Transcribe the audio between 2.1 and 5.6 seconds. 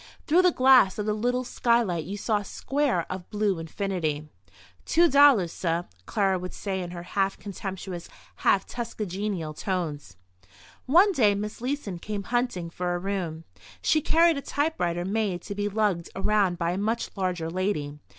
saw a square of blue infinity. "Two dollars,